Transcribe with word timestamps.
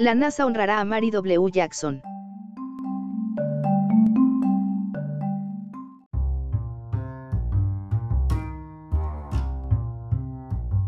La 0.00 0.14
NASA 0.14 0.46
honrará 0.46 0.80
a 0.80 0.84
Mary 0.86 1.10
W. 1.10 1.50
Jackson. 1.52 2.00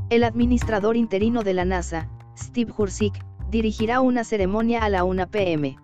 El 0.08 0.24
administrador 0.24 0.96
interino 0.96 1.42
de 1.42 1.52
la 1.52 1.66
NASA, 1.66 2.08
Steve 2.38 2.72
Hursick, 2.74 3.22
dirigirá 3.50 4.00
una 4.00 4.24
ceremonia 4.24 4.82
a 4.82 4.88
la 4.88 5.04
1 5.04 5.30
pm. 5.30 5.76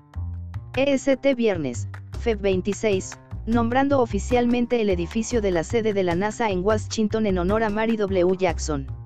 EST 0.74 1.34
viernes, 1.36 1.86
Feb 2.20 2.40
26, 2.40 3.18
nombrando 3.44 4.00
oficialmente 4.00 4.80
el 4.80 4.88
edificio 4.88 5.42
de 5.42 5.50
la 5.50 5.64
sede 5.64 5.92
de 5.92 6.02
la 6.02 6.14
NASA 6.14 6.48
en 6.48 6.64
Washington 6.64 7.26
en 7.26 7.36
honor 7.36 7.62
a 7.62 7.68
Mary 7.68 7.98
W. 7.98 8.38
Jackson. 8.38 8.97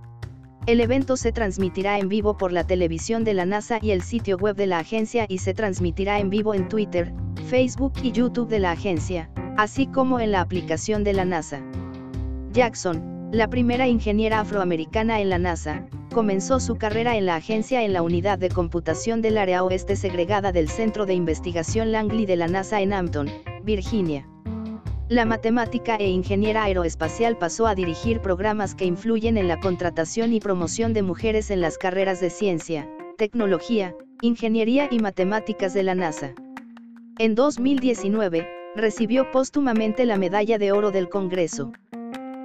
El 0.65 0.81
evento 0.81 1.17
se 1.17 1.33
transmitirá 1.33 1.99
en 1.99 2.09
vivo 2.09 2.37
por 2.37 2.53
la 2.53 2.65
televisión 2.65 3.25
de 3.25 3.35
la 3.35 3.45
NASA 3.45 3.81
y 3.83 3.91
el 3.91 4.01
sitio 4.01 4.37
web 4.37 4.55
de 4.55 4.69
la 4.69 4.79
agencia 4.79 5.27
y 5.29 5.39
se 5.39 5.55
transmitirá 5.55 6.21
en 6.21 6.31
vivo 6.31 6.55
en 6.55 6.69
Twitter, 6.69 7.13
Facebook 7.47 7.95
y 8.01 8.13
YouTube 8.13 8.49
de 8.49 8.61
la 8.61 8.71
agencia, 8.71 9.29
así 9.57 9.89
como 9.89 10.21
en 10.21 10.31
la 10.31 10.41
aplicación 10.41 11.03
de 11.03 11.15
la 11.15 11.25
NASA. 11.25 11.61
Jackson, 12.53 13.29
la 13.33 13.49
primera 13.51 13.89
ingeniera 13.89 14.39
afroamericana 14.39 15.21
en 15.21 15.31
la 15.31 15.39
NASA, 15.39 15.85
comenzó 16.15 16.61
su 16.61 16.77
carrera 16.77 17.17
en 17.17 17.27
la 17.27 17.35
agencia 17.35 17.83
en 17.83 17.93
la 17.93 18.03
unidad 18.03 18.39
de 18.39 18.49
computación 18.49 19.21
del 19.21 19.39
área 19.39 19.65
oeste 19.65 19.97
segregada 19.97 20.53
del 20.53 20.69
Centro 20.69 21.07
de 21.07 21.15
Investigación 21.15 21.91
Langley 21.91 22.25
de 22.25 22.37
la 22.37 22.47
NASA 22.47 22.81
en 22.81 22.93
Hampton, 22.93 23.29
Virginia. 23.65 24.29
La 25.13 25.27
matemática 25.27 25.97
e 25.97 26.09
ingeniera 26.09 26.65
aeroespacial 26.65 27.37
pasó 27.37 27.67
a 27.67 27.75
dirigir 27.75 28.23
programas 28.23 28.75
que 28.75 28.87
influyen 28.87 29.37
en 29.37 29.47
la 29.47 29.61
contratación 29.61 30.33
y 30.33 30.41
promoción 30.41 30.95
de 30.95 31.03
mujeres 31.03 31.51
en 31.51 31.61
las 31.61 31.77
carreras 31.77 32.19
de 32.19 32.31
ciencia, 32.31 32.89
tecnología, 33.19 33.95
ingeniería 34.23 34.89
y 34.91 35.01
matemáticas 35.01 35.75
de 35.75 35.83
la 35.83 35.95
NASA. 35.95 36.33
En 37.19 37.35
2019, 37.35 38.49
recibió 38.75 39.31
póstumamente 39.31 40.07
la 40.07 40.17
Medalla 40.17 40.57
de 40.57 40.73
Oro 40.73 40.91
del 40.91 41.11
Congreso. 41.11 41.73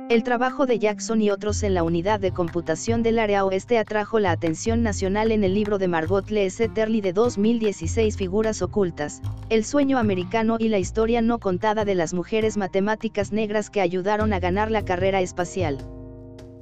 El 0.09 0.23
trabajo 0.23 0.65
de 0.65 0.79
Jackson 0.79 1.21
y 1.21 1.31
otros 1.31 1.63
en 1.63 1.73
la 1.73 1.83
unidad 1.83 2.21
de 2.21 2.31
computación 2.31 3.03
del 3.03 3.19
área 3.19 3.43
oeste 3.43 3.77
atrajo 3.77 4.19
la 4.19 4.31
atención 4.31 4.81
nacional 4.81 5.33
en 5.33 5.43
el 5.43 5.53
libro 5.53 5.79
de 5.79 5.89
Margot 5.89 6.29
Lees-Terly 6.29 7.01
de 7.01 7.11
2016 7.11 8.15
Figuras 8.15 8.61
ocultas, 8.61 9.21
el 9.49 9.65
sueño 9.65 9.97
americano 9.97 10.55
y 10.59 10.69
la 10.69 10.79
historia 10.79 11.21
no 11.21 11.39
contada 11.39 11.83
de 11.83 11.93
las 11.93 12.13
mujeres 12.13 12.55
matemáticas 12.55 13.33
negras 13.33 13.69
que 13.69 13.81
ayudaron 13.81 14.31
a 14.31 14.39
ganar 14.39 14.71
la 14.71 14.85
carrera 14.85 15.19
espacial. 15.19 15.77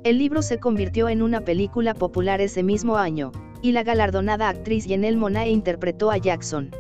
El 0.04 0.18
libro 0.18 0.42
se 0.42 0.58
convirtió 0.58 1.08
en 1.08 1.22
una 1.22 1.42
película 1.42 1.94
popular 1.94 2.42
ese 2.42 2.64
mismo 2.64 2.98
año, 2.98 3.32
y 3.62 3.74
la 3.74 3.84
galardonada 3.84 4.50
actriz 4.50 4.88
Janelle 4.88 5.18
Monáe 5.18 5.52
interpretó 5.52 6.10
a 6.10 6.18
Jackson. 6.18 6.72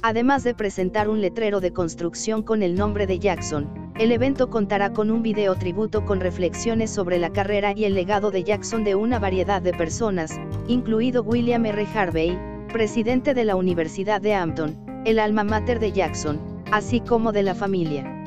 Además 0.00 0.42
de 0.42 0.54
presentar 0.54 1.10
un 1.10 1.20
letrero 1.20 1.60
de 1.60 1.74
construcción 1.74 2.42
con 2.42 2.62
el 2.62 2.76
nombre 2.76 3.06
de 3.06 3.18
Jackson, 3.18 3.81
el 3.98 4.10
evento 4.10 4.48
contará 4.48 4.92
con 4.92 5.10
un 5.10 5.22
video 5.22 5.54
tributo 5.54 6.04
con 6.04 6.20
reflexiones 6.20 6.90
sobre 6.90 7.18
la 7.18 7.30
carrera 7.30 7.72
y 7.76 7.84
el 7.84 7.94
legado 7.94 8.30
de 8.30 8.42
Jackson 8.42 8.84
de 8.84 8.94
una 8.94 9.18
variedad 9.18 9.60
de 9.60 9.72
personas, 9.72 10.40
incluido 10.66 11.22
William 11.22 11.66
R. 11.66 11.86
Harvey, 11.94 12.38
presidente 12.72 13.34
de 13.34 13.44
la 13.44 13.54
Universidad 13.54 14.20
de 14.20 14.34
Hampton, 14.34 14.76
el 15.04 15.18
alma 15.18 15.44
mater 15.44 15.78
de 15.78 15.92
Jackson, 15.92 16.40
así 16.70 17.00
como 17.00 17.32
de 17.32 17.42
la 17.42 17.54
familia. 17.54 18.24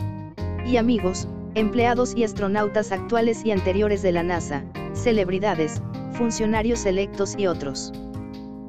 Y 0.67 0.77
amigos, 0.77 1.27
empleados 1.55 2.15
y 2.15 2.23
astronautas 2.23 2.91
actuales 2.91 3.43
y 3.43 3.51
anteriores 3.51 4.01
de 4.03 4.11
la 4.11 4.23
NASA, 4.23 4.63
celebridades, 4.93 5.81
funcionarios 6.11 6.85
electos 6.85 7.35
y 7.37 7.47
otros. 7.47 7.91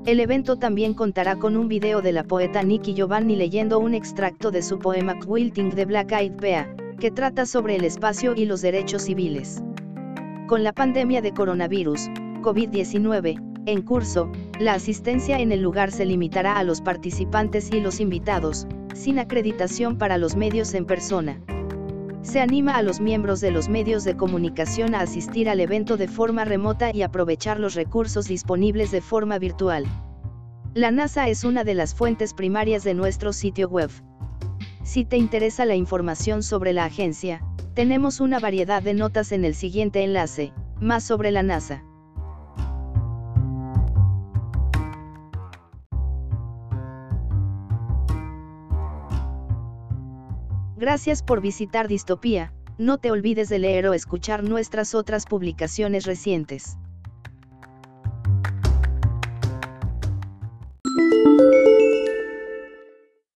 El 0.06 0.20
evento 0.20 0.56
también 0.56 0.94
contará 0.94 1.36
con 1.36 1.56
un 1.56 1.68
video 1.68 2.00
de 2.00 2.12
la 2.12 2.24
poeta 2.24 2.62
Nikki 2.62 2.94
Giovanni 2.94 3.36
leyendo 3.36 3.78
un 3.80 3.92
extracto 3.92 4.50
de 4.50 4.62
su 4.62 4.78
poema 4.78 5.18
Quilting 5.18 5.70
de 5.70 5.84
Black 5.84 6.12
Eyed 6.12 6.36
Pea, 6.36 6.74
que 6.98 7.10
trata 7.10 7.46
sobre 7.46 7.76
el 7.76 7.84
espacio 7.84 8.34
y 8.34 8.46
los 8.46 8.62
derechos 8.62 9.02
civiles. 9.02 9.62
Con 10.46 10.64
la 10.64 10.72
pandemia 10.72 11.20
de 11.22 11.32
coronavirus, 11.32 12.08
COVID-19, 12.42 13.42
en 13.66 13.82
curso, 13.82 14.30
la 14.60 14.74
asistencia 14.74 15.40
en 15.40 15.50
el 15.50 15.60
lugar 15.60 15.90
se 15.90 16.06
limitará 16.06 16.56
a 16.56 16.62
los 16.62 16.80
participantes 16.80 17.72
y 17.72 17.80
los 17.80 18.00
invitados, 18.00 18.66
sin 18.94 19.18
acreditación 19.18 19.98
para 19.98 20.18
los 20.18 20.36
medios 20.36 20.72
en 20.74 20.86
persona. 20.86 21.40
Se 22.22 22.40
anima 22.40 22.76
a 22.76 22.82
los 22.82 23.00
miembros 23.00 23.40
de 23.40 23.50
los 23.50 23.68
medios 23.68 24.04
de 24.04 24.16
comunicación 24.16 24.94
a 24.94 25.00
asistir 25.00 25.48
al 25.48 25.60
evento 25.60 25.96
de 25.96 26.08
forma 26.08 26.44
remota 26.44 26.94
y 26.94 27.02
aprovechar 27.02 27.60
los 27.60 27.74
recursos 27.74 28.26
disponibles 28.26 28.90
de 28.90 29.00
forma 29.00 29.38
virtual. 29.38 29.84
La 30.74 30.90
NASA 30.90 31.28
es 31.28 31.44
una 31.44 31.64
de 31.64 31.74
las 31.74 31.94
fuentes 31.94 32.34
primarias 32.34 32.84
de 32.84 32.94
nuestro 32.94 33.32
sitio 33.32 33.68
web. 33.68 33.90
Si 34.86 35.04
te 35.04 35.16
interesa 35.16 35.64
la 35.64 35.74
información 35.74 36.44
sobre 36.44 36.72
la 36.72 36.84
agencia, 36.84 37.42
tenemos 37.74 38.20
una 38.20 38.38
variedad 38.38 38.80
de 38.80 38.94
notas 38.94 39.32
en 39.32 39.44
el 39.44 39.56
siguiente 39.56 40.04
enlace, 40.04 40.52
más 40.80 41.02
sobre 41.02 41.32
la 41.32 41.42
NASA. 41.42 41.82
Gracias 50.76 51.24
por 51.24 51.40
visitar 51.40 51.88
Distopía, 51.88 52.52
no 52.78 52.98
te 52.98 53.10
olvides 53.10 53.48
de 53.48 53.58
leer 53.58 53.88
o 53.88 53.92
escuchar 53.92 54.44
nuestras 54.44 54.94
otras 54.94 55.26
publicaciones 55.26 56.06
recientes. 56.06 56.78